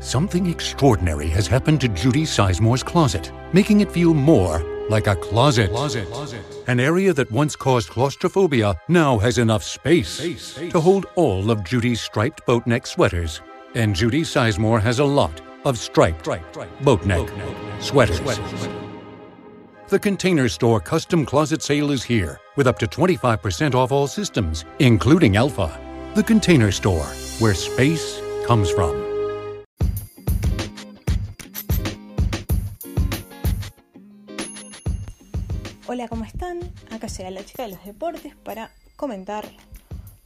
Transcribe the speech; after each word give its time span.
Something 0.00 0.46
extraordinary 0.46 1.28
has 1.28 1.46
happened 1.46 1.78
to 1.82 1.88
Judy 1.88 2.22
Sizemore's 2.22 2.82
closet, 2.82 3.30
making 3.52 3.82
it 3.82 3.92
feel 3.92 4.14
more 4.14 4.60
like 4.88 5.06
a 5.06 5.14
closet. 5.14 5.70
closet. 5.70 6.08
An 6.68 6.80
area 6.80 7.12
that 7.12 7.30
once 7.30 7.54
caused 7.54 7.90
claustrophobia 7.90 8.74
now 8.88 9.18
has 9.18 9.36
enough 9.36 9.62
space, 9.62 10.54
to 10.54 10.80
hold 10.80 11.04
all 11.16 11.50
of 11.50 11.62
Judy's 11.64 12.00
striped 12.00 12.46
boat 12.46 12.66
neck 12.66 12.86
sweaters. 12.86 13.42
And 13.74 13.94
Judy 13.94 14.22
Sizemore 14.22 14.80
has 14.80 15.00
a 15.00 15.04
lot 15.04 15.42
of 15.66 15.76
striped 15.78 16.26
boat 16.80 17.04
neck 17.04 17.28
sweaters. 17.78 18.20
The 19.88 19.98
Container 19.98 20.48
Store 20.48 20.80
custom 20.80 21.26
closet 21.26 21.60
sale 21.60 21.90
is 21.90 22.02
here 22.02 22.40
with 22.56 22.66
up 22.66 22.78
to 22.78 22.86
25% 22.86 23.74
off 23.74 23.92
all 23.92 24.06
systems, 24.06 24.64
including 24.78 25.36
Alpha. 25.36 25.78
The 26.14 26.22
Container 26.22 26.72
Store, 26.72 27.06
where 27.38 27.54
space 27.54 28.22
comes 28.46 28.70
from. 28.70 28.99
Hola, 35.92 36.06
¿cómo 36.06 36.24
están? 36.24 36.60
Acá 36.92 37.08
llega 37.08 37.32
la 37.32 37.44
chica 37.44 37.64
de 37.64 37.70
los 37.70 37.84
deportes 37.84 38.36
para 38.36 38.70
comentar 38.94 39.44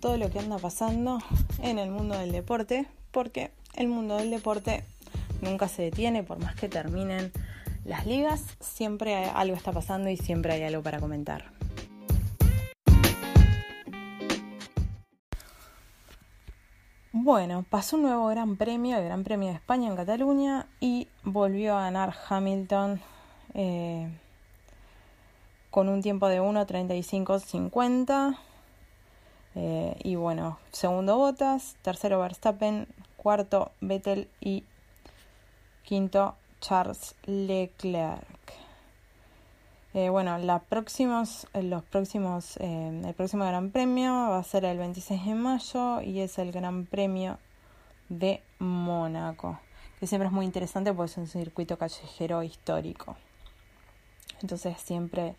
todo 0.00 0.16
lo 0.16 0.30
que 0.30 0.38
anda 0.38 0.56
pasando 0.56 1.18
en 1.62 1.78
el 1.78 1.90
mundo 1.90 2.16
del 2.16 2.32
deporte, 2.32 2.86
porque 3.10 3.50
el 3.74 3.88
mundo 3.88 4.16
del 4.16 4.30
deporte 4.30 4.84
nunca 5.42 5.68
se 5.68 5.82
detiene, 5.82 6.22
por 6.22 6.38
más 6.38 6.54
que 6.54 6.70
terminen 6.70 7.30
las 7.84 8.06
ligas, 8.06 8.42
siempre 8.58 9.26
algo 9.26 9.54
está 9.54 9.70
pasando 9.70 10.08
y 10.08 10.16
siempre 10.16 10.54
hay 10.54 10.62
algo 10.62 10.82
para 10.82 10.98
comentar. 10.98 11.52
Bueno, 17.12 17.66
pasó 17.68 17.96
un 17.96 18.04
nuevo 18.04 18.28
Gran 18.28 18.56
Premio, 18.56 18.96
el 18.96 19.04
Gran 19.04 19.24
Premio 19.24 19.50
de 19.50 19.56
España 19.56 19.90
en 19.90 19.96
Cataluña, 19.96 20.68
y 20.80 21.06
volvió 21.22 21.76
a 21.76 21.82
ganar 21.82 22.14
Hamilton. 22.30 22.98
Eh, 23.52 24.08
con 25.70 25.88
un 25.88 26.02
tiempo 26.02 26.28
de 26.28 26.40
1.35.50. 26.40 28.36
Eh, 29.56 29.96
y 30.04 30.14
bueno, 30.14 30.58
segundo 30.72 31.16
Botas, 31.16 31.76
tercero 31.82 32.20
Verstappen, 32.20 32.86
cuarto 33.16 33.72
Vettel 33.80 34.28
y 34.40 34.64
quinto 35.84 36.36
Charles 36.60 37.14
Leclerc. 37.24 38.24
Eh, 39.92 40.08
bueno, 40.08 40.38
la 40.38 40.60
próximos, 40.60 41.48
los 41.52 41.82
próximos, 41.82 42.56
eh, 42.58 43.02
el 43.04 43.14
próximo 43.14 43.44
Gran 43.44 43.70
Premio 43.70 44.12
va 44.12 44.38
a 44.38 44.44
ser 44.44 44.64
el 44.64 44.78
26 44.78 45.24
de 45.24 45.34
mayo 45.34 46.00
y 46.00 46.20
es 46.20 46.38
el 46.38 46.52
Gran 46.52 46.86
Premio 46.86 47.38
de 48.08 48.40
Mónaco, 48.60 49.58
que 49.98 50.06
siempre 50.06 50.28
es 50.28 50.32
muy 50.32 50.46
interesante 50.46 50.92
porque 50.92 51.10
es 51.10 51.18
un 51.18 51.26
circuito 51.26 51.76
callejero 51.76 52.44
histórico. 52.44 53.16
Entonces 54.42 54.80
siempre 54.80 55.34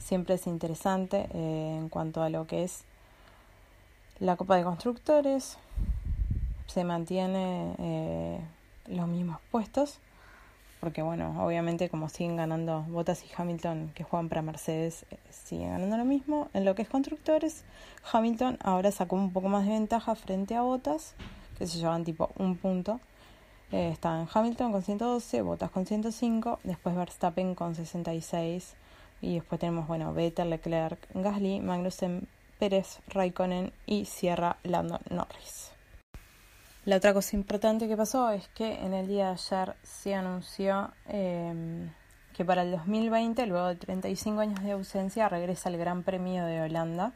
siempre 0.00 0.34
es 0.34 0.46
interesante 0.46 1.28
eh, 1.32 1.76
en 1.78 1.88
cuanto 1.88 2.22
a 2.22 2.30
lo 2.30 2.46
que 2.46 2.64
es 2.64 2.82
la 4.18 4.36
Copa 4.36 4.56
de 4.56 4.64
Constructores. 4.64 5.58
Se 6.66 6.84
mantiene 6.84 7.74
eh, 7.78 8.40
los 8.86 9.06
mismos 9.08 9.38
puestos, 9.50 9.98
porque 10.80 11.02
bueno, 11.02 11.44
obviamente 11.44 11.88
como 11.88 12.08
siguen 12.08 12.36
ganando 12.36 12.82
Bottas 12.88 13.24
y 13.24 13.28
Hamilton 13.36 13.92
que 13.94 14.04
juegan 14.04 14.28
para 14.28 14.42
Mercedes, 14.42 15.04
eh, 15.10 15.18
siguen 15.30 15.70
ganando 15.70 15.98
lo 15.98 16.04
mismo. 16.04 16.48
En 16.54 16.64
lo 16.64 16.74
que 16.74 16.82
es 16.82 16.88
constructores, 16.88 17.64
Hamilton 18.12 18.58
ahora 18.62 18.90
sacó 18.90 19.16
un 19.16 19.32
poco 19.32 19.48
más 19.48 19.64
de 19.66 19.72
ventaja 19.72 20.14
frente 20.14 20.54
a 20.54 20.62
Bottas, 20.62 21.14
que 21.58 21.66
se 21.66 21.78
llevan 21.78 22.04
tipo 22.04 22.30
un 22.36 22.56
punto. 22.56 23.00
está 23.70 24.20
en 24.20 24.28
Hamilton 24.32 24.72
con 24.72 24.82
112, 24.82 25.42
Bottas 25.42 25.70
con 25.70 25.86
105, 25.86 26.60
después 26.64 26.96
Verstappen 26.96 27.54
con 27.54 27.74
66 27.74 28.74
y 29.20 29.34
después 29.34 29.60
tenemos, 29.60 29.86
bueno, 29.86 30.12
Vettel, 30.14 30.50
Leclerc, 30.50 30.98
Gasly, 31.14 31.60
Magnussen, 31.60 32.28
Pérez, 32.58 33.00
Raikkonen 33.08 33.72
y 33.86 34.04
Sierra 34.04 34.58
Lando 34.62 35.00
Norris. 35.10 35.72
La 36.84 36.96
otra 36.96 37.12
cosa 37.12 37.36
importante 37.36 37.88
que 37.88 37.96
pasó 37.96 38.30
es 38.30 38.48
que 38.48 38.72
en 38.80 38.94
el 38.94 39.06
día 39.06 39.26
de 39.26 39.32
ayer 39.32 39.76
se 39.82 40.14
anunció 40.14 40.90
em, 41.06 41.90
que 42.34 42.44
para 42.44 42.62
el 42.62 42.70
2020, 42.70 43.46
luego 43.46 43.68
de 43.68 43.76
35 43.76 44.40
años 44.40 44.62
de 44.62 44.72
ausencia, 44.72 45.28
regresa 45.28 45.68
el 45.68 45.76
Gran 45.76 46.02
Premio 46.02 46.44
de 46.46 46.62
Holanda, 46.62 47.12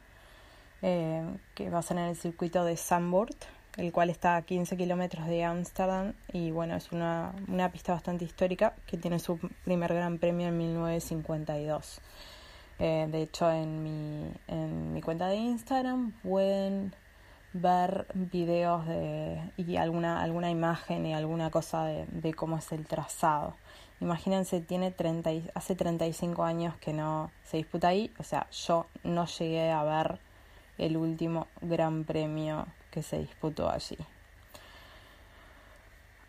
em, 0.83 1.39
que 1.55 1.71
va 1.71 1.79
a 1.79 1.83
ser 1.83 1.97
en 1.97 2.05
el 2.05 2.17
circuito 2.17 2.65
de 2.65 2.77
Zandvoort, 2.77 3.45
el 3.77 3.93
cual 3.93 4.11
está 4.11 4.37
a 4.37 4.43
15 4.43 4.77
kilómetros 4.77 5.27
de 5.27 5.45
Ámsterdam 5.45 6.13
y 6.33 6.51
bueno, 6.51 6.77
es 6.77 6.93
una, 6.93 7.33
una, 7.49 7.73
pista 7.73 7.93
bastante 7.93 8.25
histórica 8.25 8.75
que 8.87 8.97
tiene 8.97 9.19
su 9.19 9.39
primer 9.65 9.93
gran 9.93 10.19
premio 10.19 10.49
en 10.49 10.59
1952. 10.59 12.01
Eh, 12.79 13.09
de 13.11 13.23
hecho, 13.23 13.51
en 13.51 13.83
mi, 13.83 14.33
en 14.49 14.93
mi 14.93 15.01
cuenta 15.01 15.29
de 15.29 15.37
Instagram 15.37 16.13
pueden 16.23 16.95
ver 17.53 18.07
videos 18.15 18.87
de, 18.87 19.41
y 19.57 19.77
alguna, 19.77 20.23
alguna 20.23 20.51
imagen 20.51 21.07
y 21.07 21.15
alguna 21.15 21.51
cosa 21.51 21.85
de, 21.85 22.07
de 22.07 22.35
cómo 22.35 22.59
es 22.59 22.71
el 22.73 22.87
trazado. 22.87 23.57
Imagínense, 24.01 24.61
tiene 24.61 24.91
30, 24.91 25.31
hace 25.55 25.75
35 25.75 26.43
años 26.45 26.77
que 26.79 26.93
no 26.93 27.31
se 27.45 27.59
disputa 27.59 27.89
ahí, 27.89 28.13
o 28.19 28.25
sea, 28.25 28.49
yo 28.51 28.87
no 29.05 29.27
llegué 29.27 29.71
a 29.71 29.85
ver 29.85 30.19
el 30.79 30.97
último 30.97 31.47
gran 31.61 32.05
premio 32.05 32.67
que 32.95 33.03
se 33.03 33.19
disputó 33.19 33.69
allí. 33.69 33.99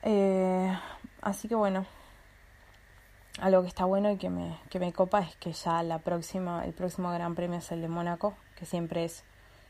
Eh, 0.01 0.75
así 1.21 1.47
que 1.47 1.53
bueno, 1.53 1.85
algo 3.39 3.61
que 3.61 3.67
está 3.67 3.85
bueno 3.85 4.09
y 4.09 4.17
que 4.17 4.31
me, 4.31 4.57
que 4.71 4.79
me 4.79 4.91
copa 4.91 5.19
es 5.19 5.35
que 5.35 5.53
ya 5.53 5.83
la 5.83 5.99
próxima, 5.99 6.65
el 6.65 6.73
próximo 6.73 7.11
Gran 7.11 7.35
Premio 7.35 7.59
es 7.59 7.71
el 7.71 7.81
de 7.81 7.87
Mónaco, 7.87 8.33
que 8.57 8.65
siempre 8.65 9.05
es 9.05 9.23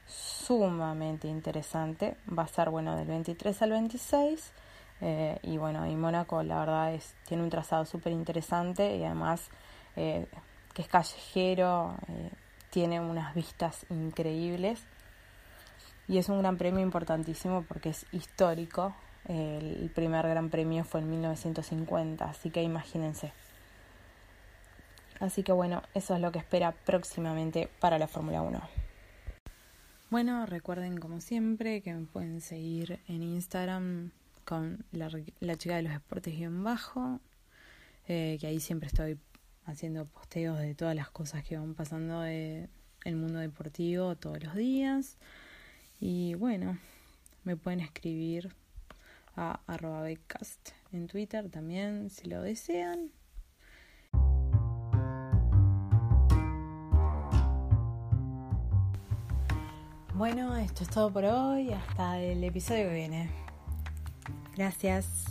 sumamente 0.07 1.27
interesante. 1.27 2.15
Va 2.27 2.43
a 2.43 2.47
ser 2.47 2.69
bueno 2.69 2.95
del 2.95 3.07
23 3.07 3.61
al 3.61 3.71
26. 3.71 4.53
Eh, 5.01 5.39
y 5.43 5.57
bueno, 5.57 5.85
y 5.85 5.97
Mónaco 5.97 6.41
la 6.43 6.59
verdad 6.59 6.93
es, 6.93 7.13
tiene 7.27 7.43
un 7.43 7.49
trazado 7.49 7.83
súper 7.83 8.13
interesante 8.13 8.95
y 8.95 9.03
además 9.03 9.49
eh, 9.97 10.27
que 10.73 10.81
es 10.81 10.87
callejero, 10.87 11.95
tiene 12.69 13.01
unas 13.01 13.35
vistas 13.35 13.85
increíbles 13.89 14.81
y 16.07 16.17
es 16.17 16.29
un 16.29 16.39
gran 16.39 16.57
premio 16.57 16.81
importantísimo 16.81 17.63
porque 17.67 17.89
es 17.89 18.05
histórico. 18.11 18.95
El 19.27 19.89
primer 19.93 20.27
gran 20.27 20.49
premio 20.49 20.83
fue 20.83 21.01
en 21.01 21.09
1950, 21.09 22.25
así 22.25 22.51
que 22.51 22.61
imagínense. 22.61 23.33
Así 25.19 25.43
que 25.43 25.51
bueno, 25.51 25.81
eso 25.93 26.13
es 26.15 26.21
lo 26.21 26.31
que 26.31 26.39
espera 26.39 26.73
próximamente 26.73 27.69
para 27.79 27.97
la 27.97 28.07
Fórmula 28.07 28.41
1. 28.41 28.61
Bueno, 30.11 30.45
recuerden 30.45 30.97
como 30.97 31.21
siempre 31.21 31.81
que 31.81 31.93
me 31.93 32.05
pueden 32.05 32.41
seguir 32.41 32.99
en 33.07 33.23
Instagram 33.23 34.11
con 34.43 34.85
la, 34.91 35.09
chica 35.57 35.77
de 35.77 35.81
los 35.81 35.93
deportes 35.93 36.35
guion 36.37 36.63
bajo, 36.63 37.19
eh, 38.07 38.37
que 38.39 38.47
ahí 38.47 38.59
siempre 38.59 38.87
estoy 38.87 39.17
haciendo 39.65 40.05
posteos 40.05 40.59
de 40.59 40.75
todas 40.75 40.95
las 40.95 41.09
cosas 41.09 41.43
que 41.43 41.57
van 41.57 41.73
pasando 41.73 42.23
en 42.25 42.69
el 43.03 43.15
mundo 43.15 43.39
deportivo 43.39 44.15
todos 44.15 44.43
los 44.43 44.53
días. 44.53 45.17
Y 45.99 46.35
bueno, 46.35 46.77
me 47.43 47.55
pueden 47.55 47.79
escribir 47.79 48.53
a 49.35 49.59
arroba 49.67 50.09
en 50.91 51.07
Twitter 51.07 51.49
también 51.49 52.09
si 52.09 52.27
lo 52.29 52.41
desean. 52.41 53.11
Bueno, 60.13 60.55
esto 60.55 60.83
es 60.83 60.89
todo 60.89 61.11
por 61.11 61.25
hoy. 61.25 61.71
Hasta 61.71 62.19
el 62.19 62.43
episodio 62.43 62.87
que 62.87 62.93
viene. 62.93 63.29
Gracias. 64.55 65.25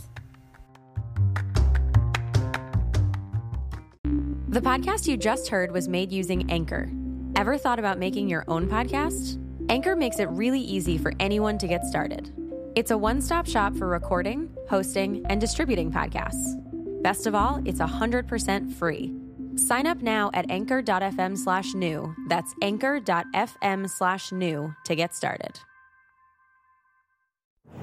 The 4.47 4.61
podcast 4.61 5.07
you 5.07 5.17
just 5.17 5.49
heard 5.49 5.71
was 5.71 5.89
made 5.89 6.13
using 6.13 6.49
Anchor. 6.51 6.89
Ever 7.35 7.57
thought 7.57 7.79
about 7.79 7.97
making 7.97 8.29
your 8.29 8.45
own 8.47 8.69
podcast? 8.69 9.39
Anchor 9.67 9.95
makes 9.95 10.19
it 10.19 10.29
really 10.29 10.59
easy 10.59 10.97
for 10.97 11.11
anyone 11.19 11.57
to 11.57 11.67
get 11.67 11.83
started. 11.85 12.31
It's 12.75 12.91
a 12.91 12.97
one 12.97 13.19
stop 13.21 13.47
shop 13.47 13.75
for 13.75 13.87
recording, 13.87 14.49
hosting, 14.69 15.25
and 15.27 15.41
distributing 15.41 15.91
podcasts. 15.91 16.61
Best 17.01 17.25
of 17.25 17.33
all, 17.33 17.61
it's 17.65 17.79
100% 17.79 18.73
free. 18.73 19.13
Sign 19.55 19.87
up 19.87 20.01
now 20.01 20.29
at 20.33 20.51
anchor.fm 20.51 21.37
slash 21.37 21.73
new. 21.73 22.13
That's 22.27 22.53
anchor.fm 22.61 23.89
slash 23.89 24.31
new 24.31 24.75
to 24.85 24.95
get 24.95 25.15
started. 25.15 25.59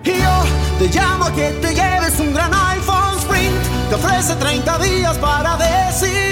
Yo 0.04 0.44
te 0.78 0.88
llamo 0.88 1.34
que 1.34 1.50
te 1.60 1.74
lleves 1.74 2.20
un 2.20 2.32
gran 2.32 2.52
iPhone 2.52 3.18
Sprint. 3.18 3.88
Te 3.88 3.94
ofrece 3.96 4.36
30 4.36 4.78
días 4.78 5.18
para 5.18 5.56
decidir. 5.56 6.31